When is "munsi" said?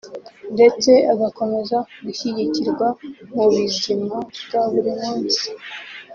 5.01-5.43